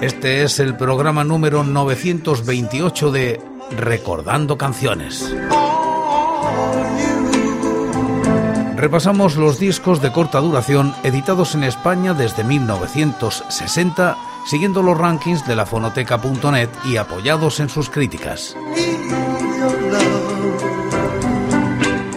Este 0.00 0.42
es 0.42 0.60
el 0.60 0.76
programa 0.76 1.24
número 1.24 1.64
928 1.64 3.10
de 3.10 3.40
Recordando 3.76 4.56
Canciones. 4.56 5.34
Repasamos 8.76 9.36
los 9.36 9.58
discos 9.58 10.02
de 10.02 10.12
corta 10.12 10.38
duración 10.38 10.94
editados 11.02 11.54
en 11.54 11.64
España 11.64 12.14
desde 12.14 12.44
1960, 12.44 14.16
siguiendo 14.46 14.82
los 14.82 14.96
rankings 14.96 15.46
de 15.46 15.56
la 15.56 15.66
fonoteca.net 15.66 16.68
y 16.84 16.98
apoyados 16.98 17.58
en 17.58 17.68
sus 17.68 17.90
críticas. 17.90 18.54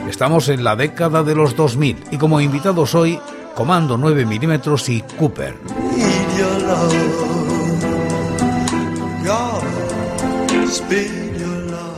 Estamos 0.08 0.50
en 0.50 0.66
la 0.66 0.76
década 0.76 1.24
de 1.24 1.34
los 1.34 1.56
2000 1.56 2.04
y 2.12 2.18
como 2.18 2.42
invitados 2.42 2.94
hoy, 2.94 3.20
Comando 3.56 3.98
9 3.98 4.26
mm 4.26 4.60
y 4.90 5.02
Cooper. 5.18 5.89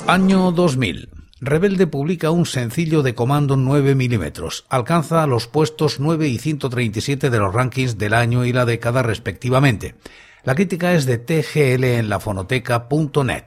Año 0.08 0.52
2000. 0.52 1.10
Rebelde 1.40 1.88
publica 1.88 2.32
un 2.32 2.46
sencillo 2.46 3.02
de 3.02 3.16
comando 3.16 3.58
9 3.58 3.96
milímetros. 3.96 4.66
Alcanza 4.70 5.26
los 5.28 5.48
puestos 5.48 6.00
9 6.00 6.28
y 6.28 6.38
137 6.38 7.30
de 7.30 7.40
los 7.40 7.54
rankings 7.54 7.98
del 7.98 8.14
año 8.14 8.46
y 8.46 8.54
la 8.54 8.66
década 8.66 9.04
respectivamente. 9.04 9.96
La 10.44 10.56
crítica 10.56 10.94
es 10.94 11.06
de 11.06 11.18
TGL 11.18 11.84
en 11.84 12.10
la 12.10 12.20
fonoteca.net. 12.20 13.44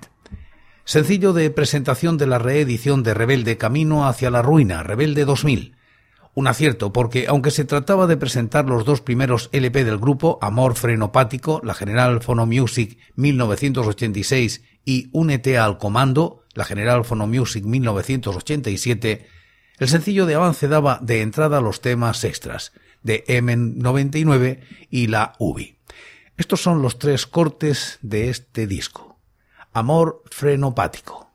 Sencillo 0.85 1.33
de 1.33 1.51
presentación 1.51 2.19
de 2.19 2.27
la 2.27 2.39
reedición 2.39 3.03
de 3.03 3.15
Rebelde 3.15 3.57
Camino 3.57 4.07
hacia 4.07 4.31
la 4.31 4.43
Ruina, 4.43 4.83
Rebelde 4.83 5.25
2000. 5.25 5.75
Un 6.35 6.49
acierto 6.49 6.93
porque, 6.93 7.27
aunque 7.29 7.53
se 7.53 7.65
trataba 7.65 8.09
de 8.09 8.17
presentar 8.17 8.67
los 8.67 8.85
dos 8.85 9.01
primeros 9.01 9.49
LP 9.53 9.85
del 9.85 9.99
grupo, 9.99 10.39
Amor 10.43 10.75
Frenopático, 10.75 11.61
la 11.63 11.75
General 11.75 12.21
Phono 12.21 12.45
Music 12.45 12.99
1986 13.15 14.63
y 14.85 15.09
Únete 15.13 15.59
al 15.59 15.79
Comando, 15.79 16.43
la 16.55 16.65
General 16.65 17.05
Phono 17.05 17.29
Music 17.29 17.65
1987, 17.65 19.29
el 19.79 19.89
sencillo 19.89 20.27
de 20.27 20.35
avance 20.35 20.67
daba 20.67 20.99
de 21.03 21.23
entrada 21.23 21.61
los 21.61 21.81
temas 21.81 22.25
extras 22.25 22.73
de 23.03 23.25
M99 23.27 24.61
y 24.91 25.07
la 25.07 25.35
UBI. 25.39 25.79
Estos 26.37 26.61
son 26.61 26.83
los 26.83 26.99
tres 26.99 27.27
cortes 27.27 27.99
de 28.03 28.29
este 28.29 28.67
disco. 28.67 29.21
Amor 29.73 30.23
Frenopático. 30.31 31.33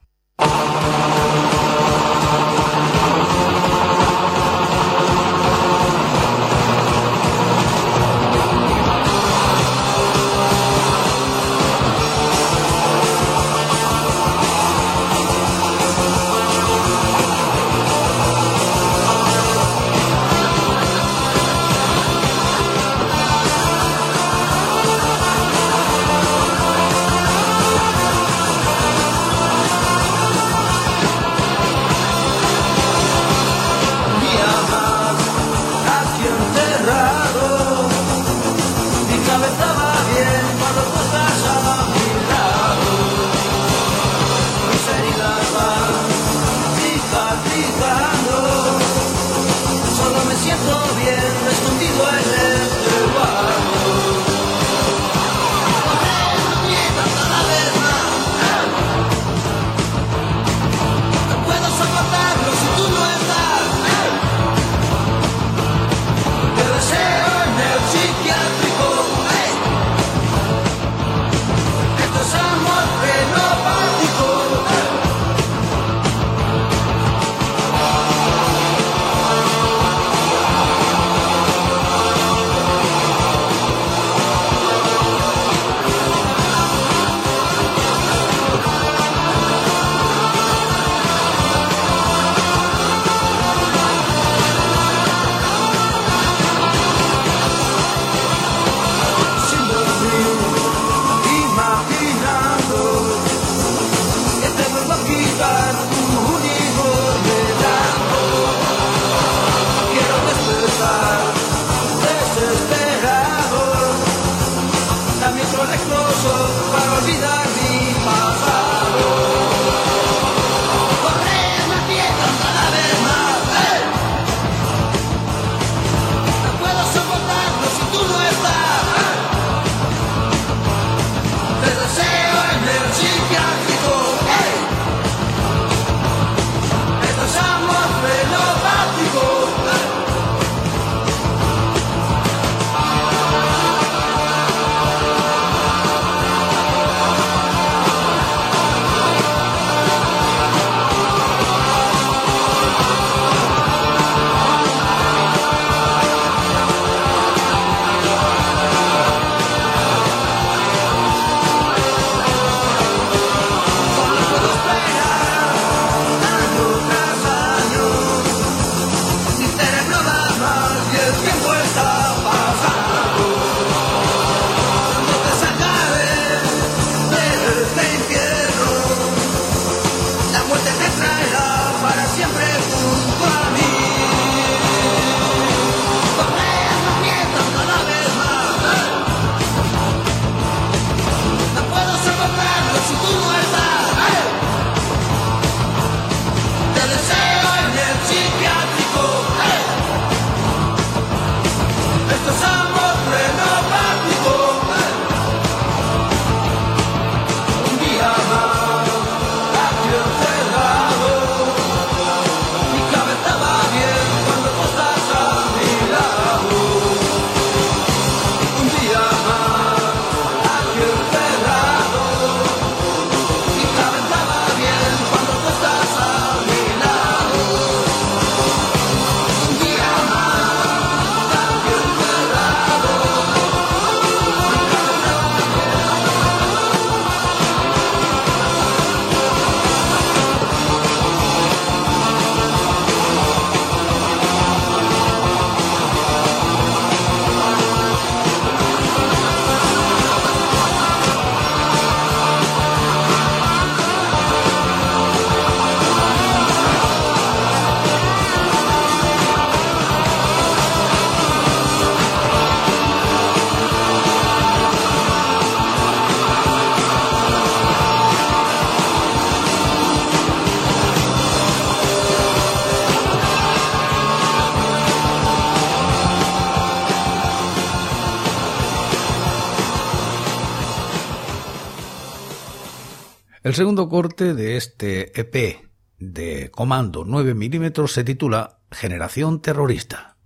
El 283.49 283.55
segundo 283.55 283.89
corte 283.89 284.35
de 284.35 284.57
este 284.57 285.19
EP 285.19 285.57
de 285.97 286.51
comando 286.51 287.03
9 287.03 287.33
mm 287.33 287.87
se 287.87 288.03
titula 288.03 288.59
Generación 288.69 289.41
Terrorista. 289.41 290.17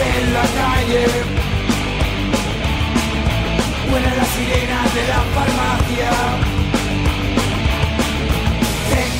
en 0.00 0.32
la 0.32 0.40
calle. 0.40 1.06
Huele 3.92 4.16
la 4.16 4.24
sirena 4.24 4.82
de 4.94 5.06
la 5.06 5.20
farmacia. 5.34 6.10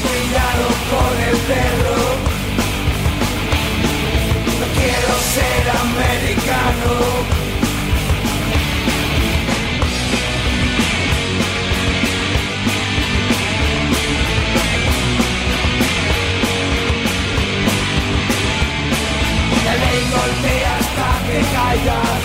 cuidado 0.03 0.67
con 0.91 1.21
el 1.29 1.37
perro. 1.37 2.02
Quiero 5.13 5.19
ser 5.19 5.65
americano. 5.71 6.93
Golpea 20.13 20.77
hasta 20.77 21.09
que 21.27 21.39
caigas. 21.55 22.23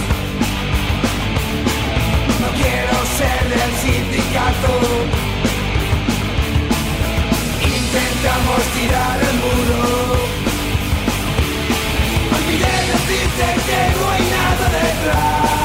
No 2.41 2.49
quiero 2.57 2.95
ser 3.17 3.41
del 3.49 3.71
sindicato 3.81 4.71
intentamos 7.61 8.61
tirar 8.75 9.19
el 9.21 9.35
muro. 9.39 10.06
Decirte 13.07 13.45
que 13.65 13.99
no 13.99 14.09
hay 14.09 14.21
nada 14.21 14.69
detrás. 14.69 15.56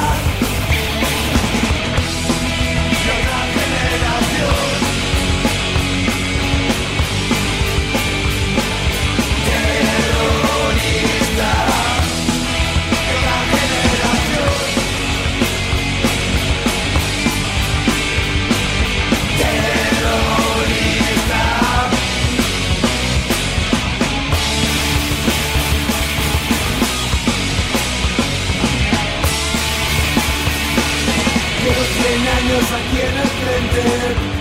Aquí 32.55 32.99
en 33.01 33.17
el 33.17 34.32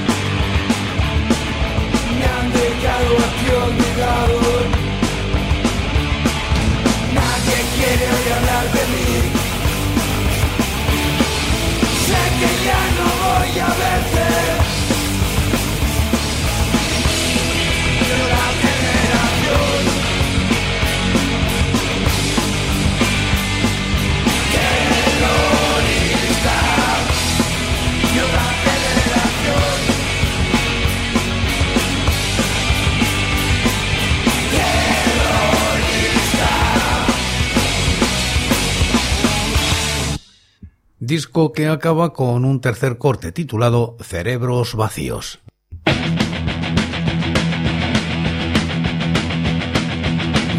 disco 41.12 41.52
que 41.52 41.69
acaba 41.69 42.14
con 42.14 42.46
un 42.46 42.62
tercer 42.62 42.96
corte 42.96 43.32
titulado 43.32 43.98
Cerebros 44.00 44.74
Vacíos. 44.74 45.40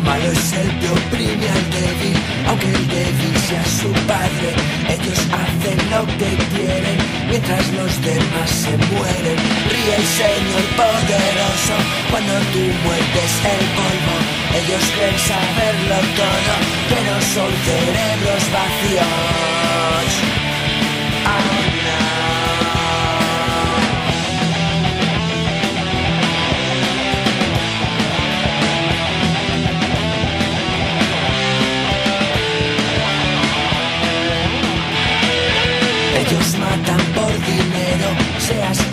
Malo 0.05 0.29
es 0.31 0.53
el 0.53 0.69
que 0.79 0.89
oprime 0.99 1.47
al 1.57 1.65
débil, 1.73 2.17
aunque 2.49 2.67
el 2.67 2.87
débil 2.87 3.35
sea 3.49 3.65
su 3.65 3.89
padre. 4.05 4.49
Ellos 4.93 5.19
hacen 5.41 5.79
lo 5.89 6.05
que 6.19 6.29
quieren, 6.53 6.97
mientras 7.29 7.65
los 7.73 7.91
demás 8.05 8.49
se 8.63 8.77
mueren. 8.93 9.37
Ríe 9.73 9.95
el 10.01 10.07
Señor 10.21 10.65
poderoso 10.77 11.75
cuando 12.11 12.33
tú 12.53 12.63
muertes 12.85 13.31
el 13.57 13.63
polvo. 13.79 14.15
Ellos 14.59 14.85
creen 14.95 15.17
saberlo 15.17 15.97
todo, 16.21 16.53
pero 16.93 17.13
son 17.33 17.51
cerebros 17.65 18.43
vacíos. 18.53 20.42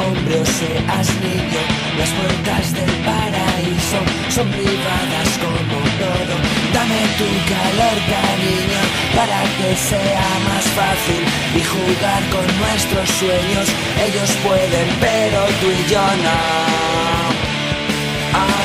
Hombre 0.01 0.41
o 0.41 0.47
seas 0.47 1.09
niño. 1.21 1.63
Las 1.99 2.11
puertas 2.19 2.65
del 2.79 2.95
paraíso 3.09 3.99
son 4.35 4.47
privadas 4.51 5.29
como 5.45 5.79
todo. 6.03 6.35
Dame 6.75 7.01
tu 7.21 7.29
calor, 7.53 7.97
cariño, 8.15 8.83
para 9.17 9.41
que 9.57 9.71
sea 9.77 10.29
más 10.49 10.65
fácil 10.79 11.23
y 11.59 11.63
jugar 11.75 12.23
con 12.35 12.47
nuestros 12.63 13.09
sueños. 13.21 13.67
Ellos 14.07 14.31
pueden, 14.47 14.89
pero 15.01 15.41
tú 15.61 15.67
y 15.71 15.83
yo 15.93 16.07
no. 16.25 16.39
Ah, 18.33 18.65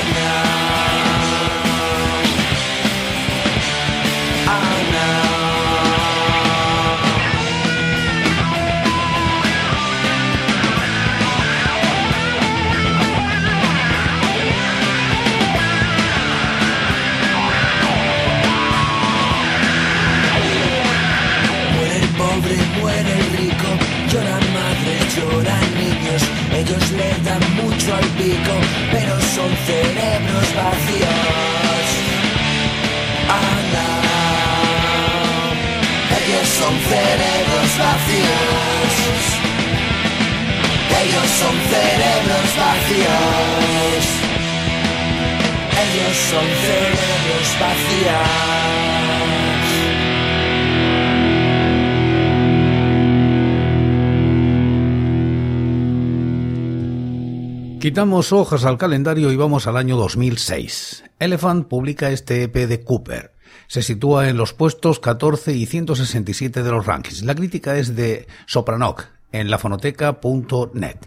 Quitamos 57.95 58.33
hojas 58.33 58.65
al 58.65 58.77
calendario 58.77 59.31
y 59.31 59.37
vamos 59.37 59.67
al 59.67 59.77
año 59.77 59.95
2006. 59.95 61.05
Elephant 61.17 61.65
publica 61.65 62.09
este 62.09 62.43
EP 62.43 62.53
de 62.67 62.83
Cooper. 62.83 63.31
Se 63.67 63.81
sitúa 63.81 64.27
en 64.27 64.35
los 64.35 64.51
puestos 64.51 64.99
14 64.99 65.53
y 65.53 65.65
167 65.65 66.61
de 66.61 66.71
los 66.71 66.85
rankings. 66.85 67.21
La 67.21 67.35
crítica 67.35 67.77
es 67.77 67.95
de 67.95 68.27
Sopranoc 68.47 69.05
en 69.31 69.49
lafonoteca.net. 69.49 70.97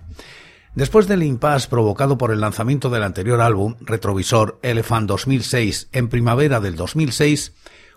Después 0.74 1.06
del 1.06 1.24
impasse 1.24 1.68
provocado 1.68 2.16
por 2.16 2.32
el 2.32 2.40
lanzamiento 2.40 2.88
del 2.88 3.02
anterior 3.02 3.42
álbum, 3.42 3.74
Retrovisor 3.82 4.58
Elephant 4.62 5.08
2006, 5.08 5.90
en 5.92 6.08
primavera 6.08 6.58
del 6.58 6.74
2006, 6.74 7.52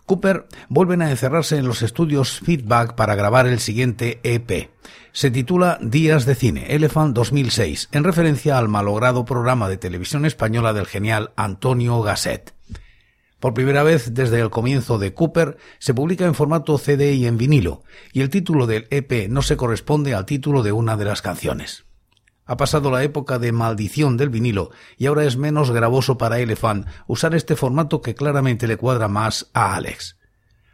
Cooper 0.06 0.48
vuelven 0.70 1.02
a 1.02 1.10
encerrarse 1.10 1.58
en 1.58 1.68
los 1.68 1.82
estudios 1.82 2.40
Feedback 2.40 2.96
para 2.96 3.16
grabar 3.16 3.48
el 3.48 3.60
siguiente 3.60 4.20
EP. 4.24 4.70
Se 5.14 5.32
titula 5.32 5.78
Días 5.82 6.26
de 6.26 6.36
Cine, 6.36 6.68
Elephant 6.70 7.16
2006, 7.16 7.90
en 7.92 8.04
referencia 8.04 8.58
al 8.58 8.68
malogrado 8.68 9.26
programa 9.26 9.70
de 9.70 9.78
televisión 9.78 10.26
española 10.26 10.74
del 10.74 10.86
genial 10.86 11.32
Antonio 11.36 12.02
Gasset. 12.02 12.54
Por 13.40 13.54
primera 13.54 13.84
vez 13.84 14.14
desde 14.14 14.40
el 14.40 14.52
comienzo 14.52 15.00
de 15.00 15.14
Cooper 15.14 15.58
se 15.80 15.94
publica 15.94 16.26
en 16.26 16.36
formato 16.36 16.78
CD 16.78 17.14
y 17.14 17.26
en 17.26 17.38
vinilo, 17.38 17.84
y 18.14 18.22
el 18.22 18.30
título 18.30 18.68
del 18.68 18.88
EP 18.92 19.28
no 19.30 19.42
se 19.42 19.58
corresponde 19.58 20.14
al 20.14 20.26
título 20.26 20.62
de 20.62 20.72
una 20.72 20.96
de 20.96 21.06
las 21.06 21.22
canciones. 21.22 21.86
Ha 22.52 22.58
pasado 22.58 22.92
la 22.92 23.02
época 23.02 23.40
de 23.40 23.54
maldición 23.54 24.18
del 24.18 24.28
vinilo 24.28 24.72
y 24.98 25.06
ahora 25.06 25.24
es 25.24 25.38
menos 25.38 25.72
gravoso 25.72 26.18
para 26.18 26.40
Elephant 26.40 26.86
usar 27.08 27.34
este 27.34 27.56
formato 27.56 28.02
que 28.02 28.14
claramente 28.14 28.68
le 28.68 28.76
cuadra 28.76 29.08
más 29.08 29.50
a 29.54 29.74
Alex. 29.76 30.18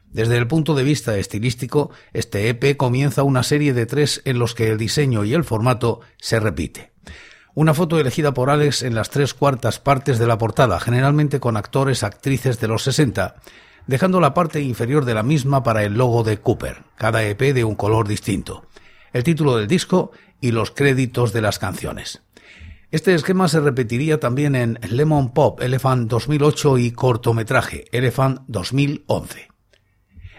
Desde 0.09 0.37
el 0.37 0.47
punto 0.47 0.73
de 0.73 0.81
vista 0.81 1.15
estilístico, 1.19 1.91
este 2.13 2.49
EP 2.49 2.75
comienza 2.77 3.21
una 3.21 3.43
serie 3.43 3.73
de 3.73 3.85
tres 3.85 4.23
en 4.25 4.39
los 4.39 4.55
que 4.55 4.71
el 4.71 4.79
diseño 4.79 5.23
y 5.23 5.35
el 5.35 5.43
formato 5.43 5.99
se 6.17 6.39
repite. 6.39 6.93
Una 7.53 7.75
foto 7.75 7.99
elegida 7.99 8.33
por 8.33 8.49
Alex 8.49 8.81
en 8.81 8.95
las 8.95 9.11
tres 9.11 9.35
cuartas 9.35 9.79
partes 9.79 10.17
de 10.17 10.25
la 10.25 10.39
portada, 10.39 10.79
generalmente 10.79 11.39
con 11.39 11.57
actores, 11.57 12.01
actrices 12.01 12.59
de 12.59 12.69
los 12.69 12.81
60, 12.81 13.35
dejando 13.85 14.19
la 14.19 14.33
parte 14.33 14.61
inferior 14.61 15.05
de 15.05 15.13
la 15.13 15.21
misma 15.21 15.61
para 15.61 15.83
el 15.83 15.93
logo 15.93 16.23
de 16.23 16.39
Cooper, 16.39 16.77
cada 16.95 17.23
EP 17.23 17.39
de 17.53 17.63
un 17.63 17.75
color 17.75 18.07
distinto, 18.07 18.65
el 19.13 19.23
título 19.23 19.57
del 19.57 19.67
disco 19.67 20.11
y 20.41 20.51
los 20.51 20.71
créditos 20.71 21.33
de 21.33 21.41
las 21.41 21.59
canciones. 21.59 22.23
Este 22.91 23.13
esquema 23.13 23.47
se 23.47 23.59
repetiría 23.59 24.19
también 24.19 24.55
en 24.55 24.79
Lemon 24.89 25.33
Pop 25.33 25.61
Elephant 25.61 26.09
2008 26.09 26.77
y 26.77 26.91
cortometraje 26.91 27.85
Elephant 27.91 28.41
2011. 28.47 29.49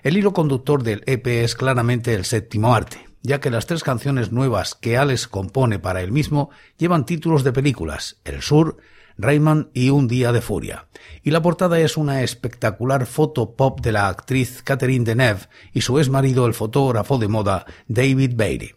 El 0.02 0.16
hilo 0.16 0.32
conductor 0.32 0.82
del 0.82 1.02
EP 1.06 1.26
es 1.26 1.54
claramente 1.54 2.14
el 2.14 2.24
séptimo 2.24 2.74
arte 2.74 3.08
ya 3.22 3.40
que 3.40 3.50
las 3.50 3.66
tres 3.66 3.82
canciones 3.82 4.32
nuevas 4.32 4.74
que 4.74 4.96
Alex 4.96 5.28
compone 5.28 5.78
para 5.78 6.02
él 6.02 6.12
mismo 6.12 6.50
llevan 6.78 7.06
títulos 7.06 7.44
de 7.44 7.52
películas, 7.52 8.20
El 8.24 8.42
Sur, 8.42 8.78
Rayman 9.16 9.70
y 9.74 9.90
Un 9.90 10.06
Día 10.06 10.30
de 10.32 10.40
Furia. 10.40 10.86
Y 11.22 11.32
la 11.32 11.42
portada 11.42 11.80
es 11.80 11.96
una 11.96 12.22
espectacular 12.22 13.06
foto 13.06 13.56
pop 13.56 13.80
de 13.80 13.92
la 13.92 14.08
actriz 14.08 14.62
Catherine 14.62 15.04
Deneuve 15.04 15.48
y 15.72 15.80
su 15.80 15.98
ex 15.98 16.08
marido, 16.08 16.46
el 16.46 16.54
fotógrafo 16.54 17.18
de 17.18 17.28
moda 17.28 17.66
David 17.88 18.34
Bailey. 18.36 18.74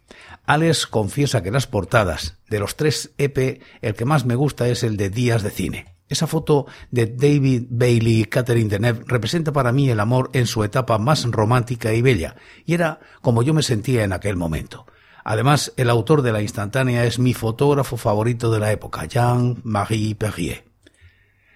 Alex 0.52 0.86
confiesa 0.86 1.42
que 1.42 1.50
las 1.50 1.66
portadas 1.66 2.38
de 2.50 2.60
los 2.60 2.76
tres 2.76 3.14
EP, 3.18 3.62
el 3.82 3.94
que 3.94 4.04
más 4.04 4.26
me 4.26 4.36
gusta 4.36 4.68
es 4.68 4.84
el 4.84 4.98
de 4.98 5.10
Días 5.10 5.44
de 5.44 5.50
Cine. 5.50 5.96
Esa 6.10 6.28
foto 6.28 6.66
de 6.90 7.06
David 7.06 7.68
Bailey 7.70 8.20
y 8.20 8.26
Catherine 8.26 8.70
Deneuve 8.70 9.06
representa 9.08 9.54
para 9.54 9.72
mí 9.72 9.90
el 9.90 10.02
amor 10.02 10.30
en 10.34 10.48
su 10.48 10.66
etapa 10.66 10.98
más 10.98 11.24
romántica 11.24 11.94
y 11.94 12.02
bella, 12.02 12.36
y 12.66 12.74
era 12.74 13.00
como 13.22 13.44
yo 13.44 13.54
me 13.54 13.64
sentía 13.64 14.04
en 14.04 14.12
aquel 14.12 14.36
momento. 14.36 14.86
Además, 15.24 15.72
el 15.78 15.90
autor 15.90 16.22
de 16.22 16.34
la 16.34 16.42
instantánea 16.42 17.06
es 17.06 17.18
mi 17.18 17.34
fotógrafo 17.34 17.96
favorito 17.96 18.52
de 18.52 18.60
la 18.60 18.74
época, 18.74 19.06
Jean-Marie 19.06 20.16
Perrier. 20.16 20.66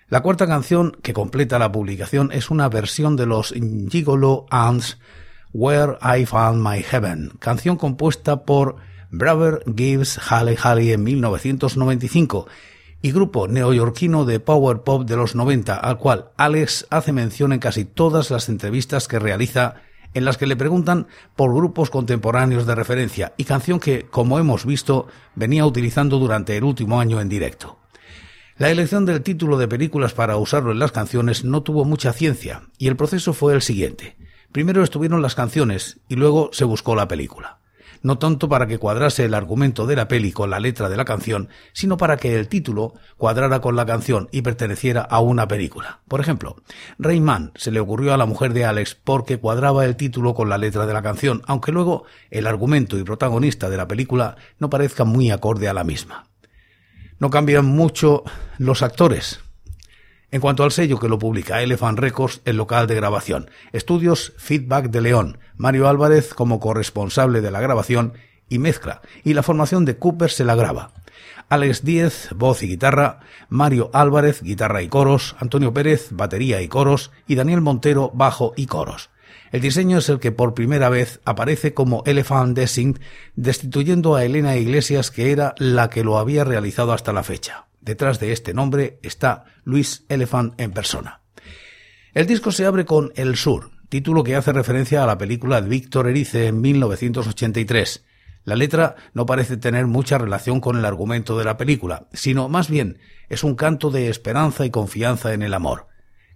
La 0.08 0.22
cuarta 0.22 0.48
canción 0.48 0.96
que 1.04 1.12
completa 1.12 1.60
la 1.60 1.74
publicación 1.74 2.32
es 2.32 2.50
una 2.50 2.70
versión 2.70 3.18
de 3.18 3.26
los 3.26 3.54
Gigolo 3.90 4.46
Ants 4.50 5.00
Where 5.58 5.98
I 6.02 6.26
Found 6.26 6.62
My 6.62 6.84
Heaven, 6.84 7.32
canción 7.40 7.78
compuesta 7.78 8.44
por 8.44 8.76
Brother 9.10 9.64
Gibbs 9.74 10.20
Halley 10.30 10.58
Halley 10.62 10.92
en 10.92 11.02
1995 11.06 12.46
y 13.02 13.14
grupo 13.14 13.48
neoyorquino 13.48 14.26
de 14.26 14.42
power 14.42 14.82
pop 14.82 15.08
de 15.08 15.16
los 15.16 15.34
90, 15.34 15.78
al 15.78 15.98
cual 15.98 16.32
Alex 16.36 16.88
hace 16.90 17.14
mención 17.14 17.54
en 17.54 17.60
casi 17.60 17.86
todas 17.86 18.32
las 18.32 18.50
entrevistas 18.50 19.08
que 19.08 19.18
realiza 19.18 19.76
en 20.14 20.26
las 20.26 20.38
que 20.38 20.46
le 20.46 20.58
preguntan 20.58 21.08
por 21.38 21.56
grupos 21.56 21.90
contemporáneos 21.90 22.66
de 22.66 22.76
referencia 22.76 23.34
y 23.38 23.46
canción 23.46 23.80
que, 23.80 24.08
como 24.08 24.40
hemos 24.40 24.66
visto, 24.66 25.08
venía 25.36 25.66
utilizando 25.66 26.20
durante 26.20 26.58
el 26.58 26.66
último 26.66 27.00
año 27.00 27.22
en 27.22 27.30
directo. 27.30 27.80
La 28.58 28.72
elección 28.72 29.06
del 29.06 29.24
título 29.24 29.58
de 29.58 29.70
películas 29.70 30.12
para 30.12 30.36
usarlo 30.36 30.74
en 30.74 30.80
las 30.80 30.92
canciones 30.92 31.46
no 31.46 31.64
tuvo 31.64 31.86
mucha 31.86 32.12
ciencia, 32.12 32.64
y 32.78 32.90
el 32.90 32.98
proceso 32.98 33.32
fue 33.32 33.54
el 33.54 33.62
siguiente. 33.62 34.18
Primero 34.56 34.84
estuvieron 34.86 35.22
las 35.22 35.36
canciones 35.36 36.00
y 36.08 36.16
luego 36.16 36.50
se 36.54 36.64
buscó 36.64 36.96
la 36.96 37.10
película 37.10 37.60
no 38.04 38.20
tanto 38.20 38.48
para 38.48 38.68
que 38.68 38.78
cuadrase 38.78 39.26
el 39.26 39.34
argumento 39.34 39.88
de 39.88 39.96
la 39.96 40.08
peli 40.08 40.32
con 40.32 40.52
la 40.52 40.60
letra 40.60 40.90
de 40.90 40.96
la 40.96 41.06
canción, 41.06 41.50
sino 41.74 41.98
para 41.98 42.18
que 42.18 42.38
el 42.38 42.48
título 42.48 42.94
cuadrara 43.18 43.62
con 43.62 43.76
la 43.76 43.86
canción 43.86 44.30
y 44.32 44.44
perteneciera 44.44 45.02
a 45.02 45.20
una 45.22 45.48
película. 45.48 46.02
Por 46.08 46.22
ejemplo, 46.22 46.56
Rayman 47.00 47.52
se 47.56 47.72
le 47.72 47.80
ocurrió 47.80 48.14
a 48.14 48.18
la 48.18 48.28
mujer 48.28 48.54
de 48.54 48.64
Alex 48.64 48.96
porque 49.04 49.40
cuadraba 49.40 49.86
el 49.86 49.96
título 49.96 50.36
con 50.36 50.50
la 50.50 50.60
letra 50.60 50.86
de 50.86 50.94
la 50.94 51.02
canción, 51.02 51.42
aunque 51.48 51.72
luego 51.72 52.06
el 52.30 52.46
argumento 52.46 52.98
y 53.00 53.04
protagonista 53.04 53.72
de 53.72 53.78
la 53.78 53.88
película 53.88 54.36
no 54.60 54.70
parezca 54.70 55.04
muy 55.04 55.32
acorde 55.32 55.68
a 55.68 55.74
la 55.74 55.84
misma. 55.84 56.28
No 57.18 57.32
cambian 57.32 57.66
mucho 57.66 58.24
los 58.60 58.84
actores, 58.84 59.40
en 60.36 60.42
cuanto 60.42 60.66
al 60.66 60.74
sello 60.74 61.00
que 61.00 61.08
lo 61.08 61.18
publica, 61.18 61.64
Elephant 61.64 61.98
Records, 61.98 62.42
el 62.44 62.58
local 62.58 62.88
de 62.88 62.96
grabación. 62.96 63.50
Estudios 63.72 64.34
Feedback 64.36 64.90
de 64.90 65.00
León. 65.00 65.38
Mario 65.56 65.88
Álvarez 65.88 66.34
como 66.34 66.60
corresponsable 66.60 67.40
de 67.40 67.52
la 67.52 67.62
grabación 67.62 68.12
y 68.50 68.60
mezcla. 68.60 69.02
Y 69.24 69.34
la 69.34 69.44
formación 69.44 69.86
de 69.86 69.98
Cooper 69.98 70.30
se 70.30 70.44
la 70.44 70.56
graba. 70.56 70.92
Alex 71.48 71.86
Díez, 71.86 72.28
voz 72.36 72.64
y 72.64 72.68
guitarra, 72.68 73.22
Mario 73.48 73.90
Álvarez, 73.94 74.42
guitarra 74.42 74.82
y 74.82 74.90
coros, 74.90 75.38
Antonio 75.40 75.74
Pérez, 75.74 76.10
batería 76.12 76.62
y 76.62 76.68
coros, 76.68 77.12
y 77.28 77.36
Daniel 77.36 77.62
Montero, 77.62 78.12
bajo 78.14 78.52
y 78.58 78.66
coros. 78.66 79.12
El 79.54 79.62
diseño 79.62 80.00
es 80.00 80.10
el 80.10 80.20
que 80.20 80.34
por 80.34 80.54
primera 80.54 80.90
vez 80.90 81.22
aparece 81.24 81.74
como 81.74 82.04
Elephant 82.06 82.58
Design, 82.58 83.00
destituyendo 83.38 84.16
a 84.16 84.26
Elena 84.26 84.58
Iglesias, 84.58 85.12
que 85.12 85.32
era 85.32 85.56
la 85.60 85.90
que 85.90 86.04
lo 86.04 86.18
había 86.18 86.44
realizado 86.44 86.92
hasta 86.92 87.14
la 87.14 87.24
fecha. 87.24 87.68
Detrás 87.86 88.20
de 88.20 88.32
este 88.32 88.56
nombre 88.56 89.00
está 89.04 89.46
Luis 89.64 90.06
Elephant 90.10 90.60
en 90.60 90.72
persona. 90.72 91.22
El 92.16 92.26
disco 92.26 92.52
se 92.52 92.66
abre 92.66 92.84
con 92.84 93.14
El 93.16 93.36
Sur, 93.36 93.70
título 93.90 94.24
que 94.24 94.36
hace 94.36 94.52
referencia 94.52 95.04
a 95.04 95.08
la 95.08 95.20
película 95.20 95.62
de 95.62 95.70
Víctor 95.70 96.10
Erice 96.10 96.48
en 96.48 96.62
1983. 96.62 98.04
La 98.44 98.56
letra 98.56 98.96
no 99.14 99.28
parece 99.28 99.58
tener 99.58 99.86
mucha 99.86 100.18
relación 100.18 100.62
con 100.62 100.78
el 100.78 100.86
argumento 100.86 101.38
de 101.38 101.46
la 101.46 101.58
película, 101.58 102.08
sino 102.12 102.50
más 102.50 102.70
bien 102.72 102.98
es 103.30 103.44
un 103.44 103.56
canto 103.56 103.92
de 103.92 104.10
esperanza 104.10 104.66
y 104.66 104.72
confianza 104.72 105.34
en 105.34 105.44
el 105.44 105.54
amor. 105.54 105.88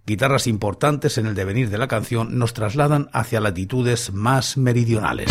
Guitarras 0.06 0.46
importantes 0.46 1.18
en 1.18 1.26
el 1.26 1.34
devenir 1.34 1.68
de 1.68 1.78
la 1.78 1.88
canción 1.88 2.38
nos 2.38 2.54
trasladan 2.54 3.08
hacia 3.12 3.40
latitudes 3.40 4.12
más 4.12 4.56
meridionales. 4.56 5.28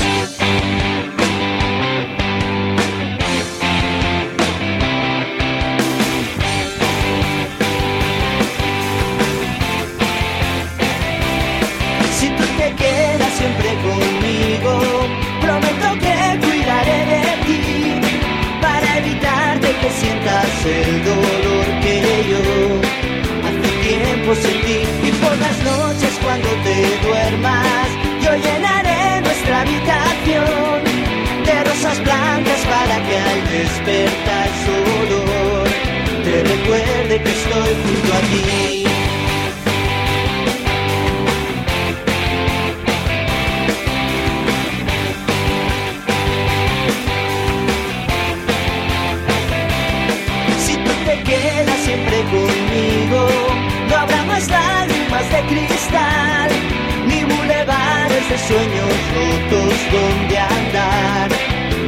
Sueños 58.47 58.91
rotos 59.15 59.73
donde 59.91 60.37
andar. 60.37 61.29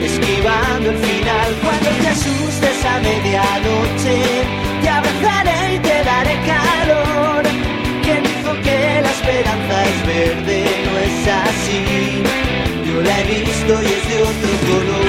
Esquivando 0.02 0.90
el 0.92 0.98
final 0.98 1.50
cuando 1.64 1.90
te 2.02 2.08
asustes 2.08 2.86
a 2.86 3.00
medianoche, 3.00 4.18
te 4.82 4.90
abrazaré 4.90 5.76
y 5.76 5.80
te 5.80 6.04
daré 6.04 6.36
calor. 6.54 7.44
Quien 8.04 8.24
dijo 8.24 8.52
que 8.66 9.02
la 9.02 9.12
esperanza 9.18 9.76
es 9.92 10.00
verde 10.08 10.60
no 10.86 10.94
es 11.08 11.28
así. 11.44 11.82
Yo 12.88 13.02
la 13.02 13.20
he 13.20 13.24
visto 13.24 13.74
y 13.82 13.86
es 13.98 14.04
de 14.10 14.18
otro 14.32 14.52
color. 14.68 15.08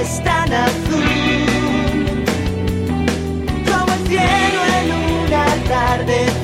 Es 0.00 0.22
tan 0.24 0.52
azul 0.52 1.52
cielo 4.12 4.60
en 4.78 4.88
un 4.92 5.32
atardecer 5.32 6.41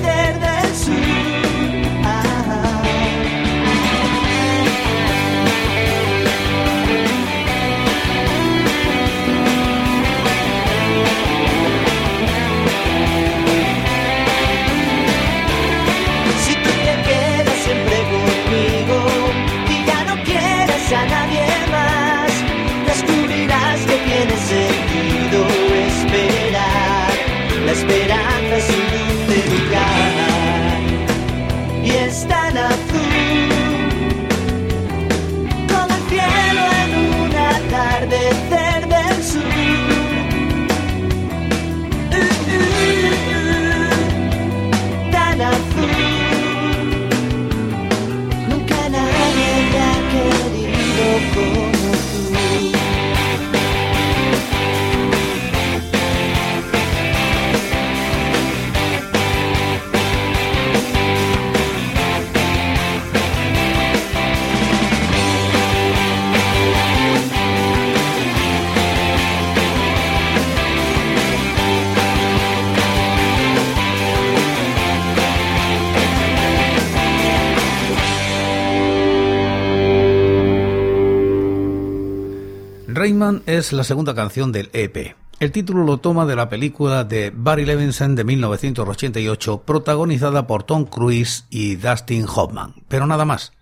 Rayman 82.98 83.44
es 83.46 83.72
la 83.72 83.84
segunda 83.84 84.12
canción 84.12 84.50
del 84.50 84.70
EP. 84.72 85.14
El 85.38 85.52
título 85.52 85.84
lo 85.84 85.98
toma 85.98 86.26
de 86.26 86.34
la 86.34 86.48
película 86.48 87.04
de 87.04 87.32
Barry 87.32 87.64
Levinson 87.64 88.16
de 88.16 88.24
1988, 88.24 89.62
protagonizada 89.64 90.48
por 90.48 90.64
Tom 90.64 90.84
Cruise 90.84 91.46
y 91.48 91.76
Dustin 91.76 92.26
Hoffman, 92.26 92.74
pero 92.88 93.06
nada 93.06 93.24
más. 93.24 93.52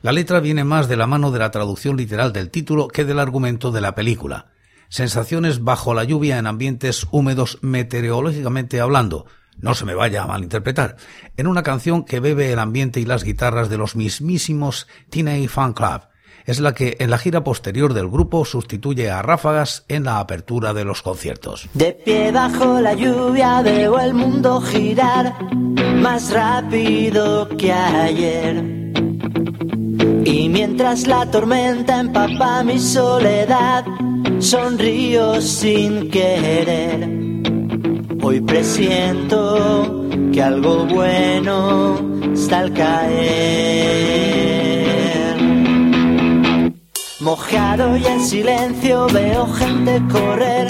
La 0.00 0.12
letra 0.12 0.40
viene 0.40 0.64
más 0.64 0.88
de 0.88 0.96
la 0.96 1.06
mano 1.06 1.30
de 1.30 1.40
la 1.40 1.50
traducción 1.50 1.98
literal 1.98 2.32
del 2.32 2.48
título 2.48 2.88
que 2.88 3.04
del 3.04 3.18
argumento 3.18 3.70
de 3.70 3.82
la 3.82 3.94
película. 3.94 4.46
Sensaciones 4.88 5.62
bajo 5.62 5.92
la 5.92 6.04
lluvia 6.04 6.38
en 6.38 6.46
ambientes 6.46 7.06
húmedos 7.10 7.58
meteorológicamente 7.60 8.80
hablando, 8.80 9.26
no 9.58 9.74
se 9.74 9.84
me 9.84 9.94
vaya 9.94 10.22
a 10.22 10.26
malinterpretar, 10.26 10.96
en 11.36 11.48
una 11.48 11.62
canción 11.62 12.02
que 12.02 12.20
bebe 12.20 12.50
el 12.50 12.58
ambiente 12.58 12.98
y 13.00 13.04
las 13.04 13.24
guitarras 13.24 13.68
de 13.68 13.76
los 13.76 13.94
mismísimos 13.94 14.88
Teenage 15.10 15.48
Fan 15.48 15.74
Club, 15.74 16.00
es 16.46 16.60
la 16.60 16.74
que 16.74 16.96
en 17.00 17.10
la 17.10 17.18
gira 17.18 17.44
posterior 17.44 17.92
del 17.92 18.08
grupo 18.08 18.44
sustituye 18.44 19.10
a 19.10 19.20
Ráfagas 19.20 19.84
en 19.88 20.04
la 20.04 20.20
apertura 20.20 20.72
de 20.72 20.84
los 20.84 21.02
conciertos. 21.02 21.68
De 21.74 21.92
pie 21.92 22.30
bajo 22.32 22.80
la 22.80 22.94
lluvia 22.94 23.60
veo 23.62 23.98
el 23.98 24.14
mundo 24.14 24.60
girar 24.60 25.34
más 25.96 26.32
rápido 26.32 27.48
que 27.56 27.72
ayer. 27.72 28.56
Y 30.24 30.48
mientras 30.48 31.06
la 31.06 31.28
tormenta 31.30 32.00
empapa 32.00 32.62
mi 32.62 32.78
soledad, 32.78 33.84
sonrío 34.38 35.40
sin 35.40 36.10
querer. 36.10 37.08
Hoy 38.22 38.40
presiento 38.40 40.06
que 40.32 40.42
algo 40.42 40.86
bueno 40.86 42.00
está 42.32 42.60
al 42.60 42.72
caer. 42.72 44.35
Mojado 47.26 47.96
y 47.96 48.06
en 48.06 48.24
silencio 48.24 49.08
veo 49.08 49.48
gente 49.48 50.00
correr, 50.12 50.68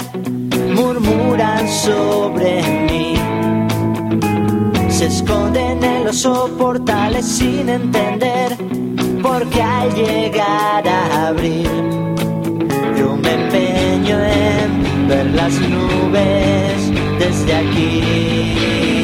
murmuran 0.75 1.69
sobre 1.69 2.63
mí. 2.89 3.13
Se 4.89 5.05
esconden 5.05 5.83
en 5.83 6.05
los 6.05 6.17
soportales 6.17 7.27
sin 7.27 7.69
entender 7.69 8.57
por 9.21 9.47
qué 9.49 9.61
al 9.61 9.93
llegar 9.93 10.87
a 10.87 11.27
abrir. 11.27 11.69
Yo 12.97 13.15
me 13.17 13.33
empeño 13.33 14.17
en 14.19 15.07
ver 15.07 15.27
las 15.27 15.53
nubes 15.59 16.91
desde 17.19 17.55
aquí. 17.55 18.96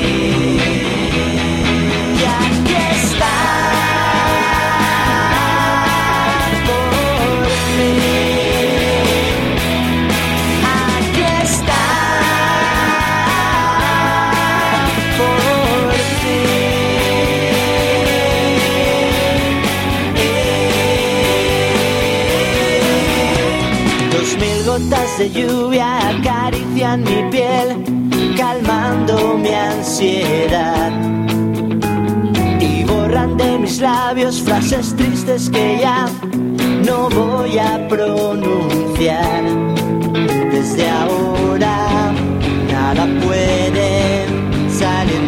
De 25.17 25.29
lluvia 25.29 26.09
acarician 26.09 27.03
mi 27.03 27.29
piel, 27.29 27.83
calmando 28.35 29.37
mi 29.37 29.49
ansiedad. 29.49 30.91
Y 32.59 32.83
borran 32.83 33.37
de 33.37 33.59
mis 33.59 33.79
labios 33.79 34.41
frases 34.41 34.95
tristes 34.95 35.49
que 35.49 35.79
ya 35.81 36.07
no 36.85 37.09
voy 37.09 37.59
a 37.59 37.87
pronunciar. 37.87 39.43
Desde 40.51 40.89
ahora 40.89 42.11
nada 42.71 43.05
puede 43.23 44.25
salir 44.69 45.21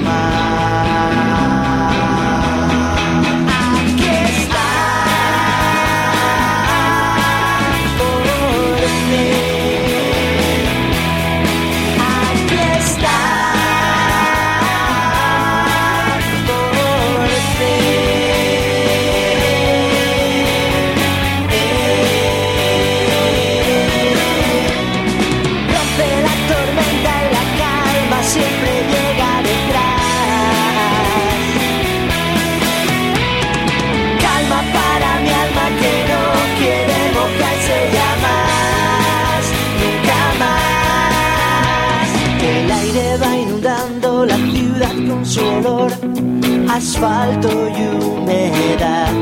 asfalto 46.70 47.50
y 47.70 48.04
humedad. 48.04 49.14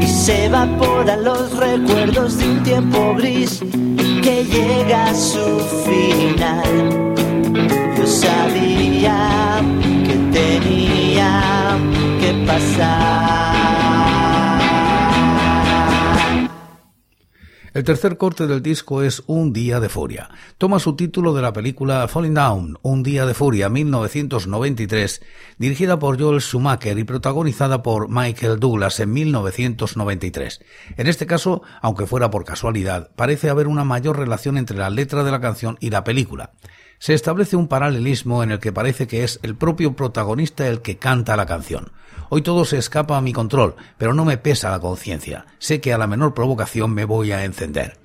Y 0.00 0.06
se 0.06 0.46
evaporan 0.46 1.24
los 1.24 1.56
recuerdos 1.56 2.38
de 2.38 2.50
un 2.50 2.62
tiempo 2.62 3.14
gris 3.16 3.60
que 4.22 4.44
llega 4.44 5.06
a 5.06 5.14
su 5.14 5.60
final. 5.86 7.14
Yo 7.96 8.06
sabía 8.06 9.60
que 10.06 10.14
tenía 10.38 11.78
que 12.20 12.44
pasar. 12.46 13.45
El 17.76 17.84
tercer 17.84 18.16
corte 18.16 18.46
del 18.46 18.62
disco 18.62 19.02
es 19.02 19.22
Un 19.26 19.52
día 19.52 19.80
de 19.80 19.90
furia. 19.90 20.30
Toma 20.56 20.78
su 20.78 20.96
título 20.96 21.34
de 21.34 21.42
la 21.42 21.52
película 21.52 22.08
Falling 22.08 22.32
Down, 22.32 22.78
Un 22.80 23.02
día 23.02 23.26
de 23.26 23.34
furia, 23.34 23.68
1993, 23.68 25.20
dirigida 25.58 25.98
por 25.98 26.18
Joel 26.18 26.40
Schumacher 26.40 26.98
y 26.98 27.04
protagonizada 27.04 27.82
por 27.82 28.08
Michael 28.08 28.58
Douglas 28.60 28.98
en 29.00 29.12
1993. 29.12 30.60
En 30.96 31.06
este 31.06 31.26
caso, 31.26 31.60
aunque 31.82 32.06
fuera 32.06 32.30
por 32.30 32.46
casualidad, 32.46 33.10
parece 33.14 33.50
haber 33.50 33.68
una 33.68 33.84
mayor 33.84 34.18
relación 34.18 34.56
entre 34.56 34.78
la 34.78 34.88
letra 34.88 35.22
de 35.22 35.32
la 35.32 35.42
canción 35.42 35.76
y 35.78 35.90
la 35.90 36.02
película 36.02 36.52
se 36.98 37.14
establece 37.14 37.56
un 37.56 37.68
paralelismo 37.68 38.42
en 38.42 38.52
el 38.52 38.58
que 38.58 38.72
parece 38.72 39.06
que 39.06 39.24
es 39.24 39.38
el 39.42 39.56
propio 39.56 39.94
protagonista 39.94 40.66
el 40.66 40.82
que 40.82 40.96
canta 40.96 41.36
la 41.36 41.46
canción. 41.46 41.92
Hoy 42.28 42.42
todo 42.42 42.64
se 42.64 42.78
escapa 42.78 43.16
a 43.16 43.20
mi 43.20 43.32
control, 43.32 43.76
pero 43.98 44.14
no 44.14 44.24
me 44.24 44.38
pesa 44.38 44.70
la 44.70 44.80
conciencia. 44.80 45.46
Sé 45.58 45.80
que 45.80 45.92
a 45.92 45.98
la 45.98 46.06
menor 46.06 46.34
provocación 46.34 46.92
me 46.92 47.04
voy 47.04 47.32
a 47.32 47.44
encender. 47.44 47.98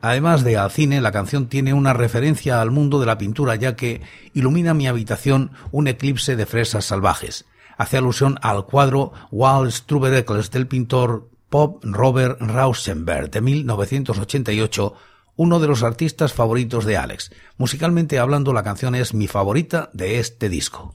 Además 0.00 0.42
de 0.42 0.56
al 0.56 0.70
cine, 0.70 1.00
la 1.00 1.12
canción 1.12 1.48
tiene 1.48 1.72
una 1.72 1.92
referencia 1.92 2.60
al 2.60 2.72
mundo 2.72 2.98
de 2.98 3.06
la 3.06 3.18
pintura 3.18 3.54
ya 3.54 3.76
que 3.76 4.02
ilumina 4.34 4.74
mi 4.74 4.88
habitación 4.88 5.52
un 5.70 5.86
eclipse 5.86 6.34
de 6.34 6.44
fresas 6.44 6.84
salvajes. 6.84 7.46
Hace 7.78 7.98
alusión 7.98 8.38
al 8.42 8.66
cuadro 8.66 9.12
Wild 9.30 9.70
Strawberry 9.70 10.24
del 10.50 10.66
pintor 10.66 11.30
Pop 11.48 11.84
Robert 11.84 12.40
Rauschenberg 12.40 13.30
de 13.30 13.40
1988 13.40 14.94
uno 15.36 15.60
de 15.60 15.68
los 15.68 15.82
artistas 15.82 16.32
favoritos 16.32 16.84
de 16.84 16.96
Alex. 16.96 17.30
Musicalmente 17.56 18.18
hablando, 18.18 18.52
la 18.52 18.62
canción 18.62 18.94
es 18.94 19.14
mi 19.14 19.26
favorita 19.26 19.90
de 19.92 20.18
este 20.18 20.48
disco. 20.48 20.94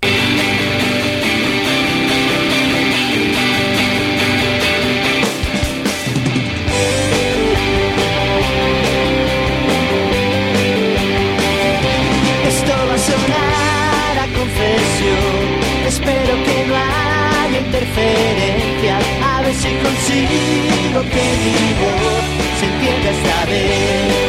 Esto 12.48 12.72
va 12.72 12.94
a 12.94 12.98
sonar 12.98 14.18
a 14.20 14.28
confesión. 14.38 15.68
Espero 15.88 16.34
que 16.46 16.66
no 16.68 16.76
haya 16.76 17.60
interferencia. 17.60 19.00
A 19.24 19.42
ver 19.42 19.54
si 19.54 19.70
consigo 19.70 21.02
que 21.02 21.26
mi 21.44 21.74
voz 21.82 22.38
se 22.60 22.66
entienda 22.66 23.10
esta 23.12 23.46
vez. 23.46 24.27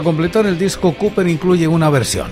Para 0.00 0.12
completar 0.12 0.46
el 0.46 0.58
disco, 0.58 0.94
Cooper 0.96 1.28
incluye 1.28 1.68
una 1.68 1.90
versión. 1.90 2.30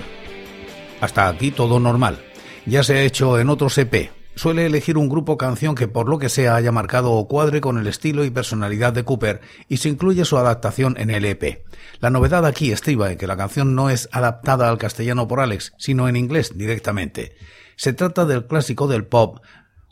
Hasta 1.01 1.27
aquí 1.27 1.51
todo 1.51 1.79
normal. 1.79 2.17
Ya 2.65 2.81
se 2.81 2.95
ha 2.95 3.03
hecho 3.03 3.37
en 3.37 3.47
otros 3.47 3.77
EP. 3.77 4.09
Suele 4.33 4.65
elegir 4.65 4.97
un 4.97 5.07
grupo 5.07 5.37
canción 5.37 5.75
que 5.75 5.87
por 5.87 6.09
lo 6.09 6.17
que 6.17 6.29
sea 6.29 6.55
haya 6.55 6.71
marcado 6.71 7.11
o 7.11 7.27
cuadre 7.27 7.61
con 7.61 7.77
el 7.77 7.85
estilo 7.85 8.25
y 8.25 8.31
personalidad 8.31 8.91
de 8.91 9.05
Cooper 9.05 9.41
y 9.67 9.77
se 9.77 9.87
incluye 9.87 10.25
su 10.25 10.39
adaptación 10.39 10.95
en 10.97 11.11
el 11.11 11.25
EP. 11.25 11.63
La 11.99 12.09
novedad 12.09 12.43
aquí 12.47 12.71
estriba 12.71 13.11
en 13.11 13.19
que 13.19 13.27
la 13.27 13.37
canción 13.37 13.75
no 13.75 13.91
es 13.91 14.09
adaptada 14.11 14.67
al 14.67 14.79
castellano 14.79 15.27
por 15.27 15.39
Alex, 15.39 15.73
sino 15.77 16.09
en 16.09 16.15
inglés 16.15 16.57
directamente. 16.57 17.35
Se 17.75 17.93
trata 17.93 18.25
del 18.25 18.47
clásico 18.47 18.87
del 18.87 19.05
pop 19.05 19.41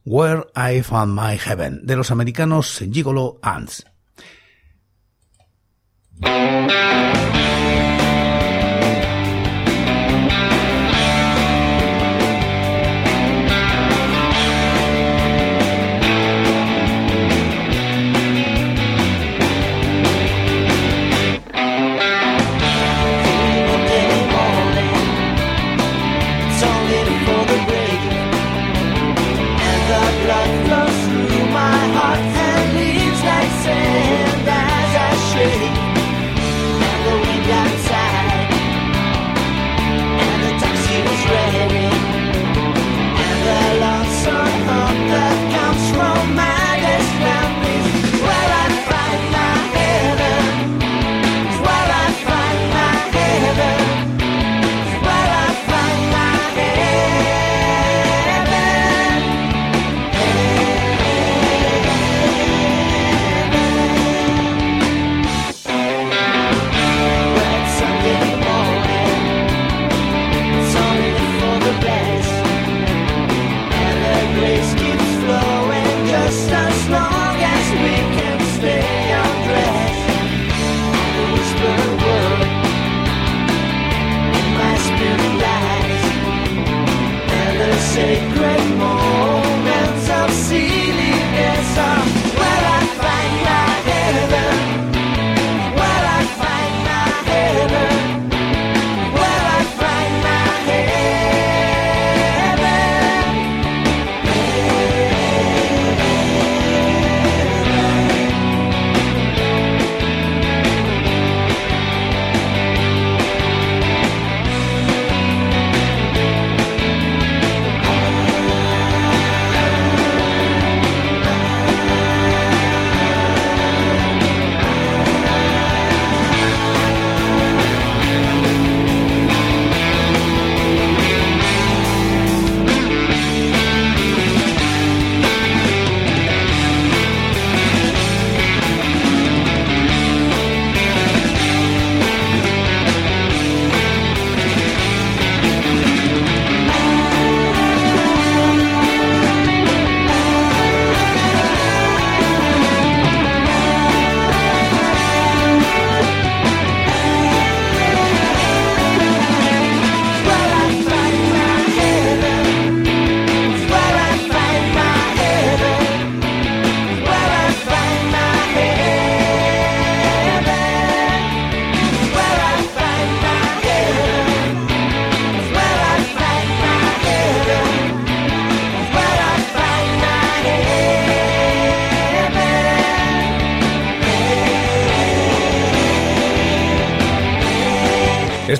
Where 0.04 0.46
I 0.56 0.82
Found 0.82 1.13
My 1.13 1.38
Heaven 1.38 1.86
de 1.86 1.96
los 1.96 2.10
americanos 2.10 2.84
Gigolo 2.92 3.38
Ants. 3.44 3.86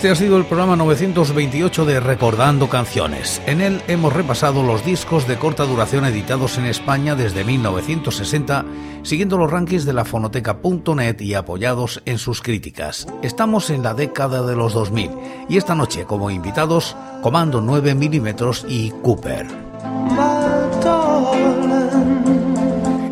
Este 0.08 0.24
ha 0.24 0.26
sido 0.28 0.38
el 0.38 0.46
programa 0.46 0.78
928 0.78 1.84
de 1.84 2.00
Recordando 2.00 2.70
Canciones. 2.70 3.42
En 3.46 3.60
él 3.60 3.82
hemos 3.90 4.14
repasado 4.14 4.64
los 4.64 4.86
discos 4.86 5.28
de 5.28 5.36
corta 5.36 5.66
duración 5.66 6.06
editados 6.06 6.58
en 6.58 6.66
España 6.66 7.14
desde 7.14 7.44
1960, 7.44 8.64
siguiendo 9.04 9.38
los 9.38 9.52
rankings 9.52 9.84
de 9.84 9.92
la 9.92 10.06
fonoteca.net 10.06 11.20
y 11.20 11.34
apoyados 11.34 12.02
en 12.06 12.20
sus 12.20 12.42
críticas. 12.42 13.06
Estamos 13.22 13.70
en 13.70 13.84
la 13.84 13.96
década 13.96 14.44
de 14.44 14.56
los 14.56 14.72
2000 14.72 15.12
y 15.50 15.58
esta 15.58 15.76
noche 15.76 16.06
como 16.06 16.32
invitados 16.32 16.96
Comando 17.22 17.60
9 17.60 17.94
milímetros 17.94 18.66
y 18.66 18.92
Cooper. 18.92 19.46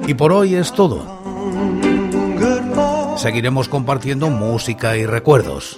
Y 0.07 0.13
por 0.13 0.31
hoy 0.31 0.55
es 0.55 0.71
todo. 0.71 1.05
Seguiremos 3.17 3.67
compartiendo 3.67 4.29
música 4.29 4.95
y 4.95 5.05
recuerdos 5.05 5.77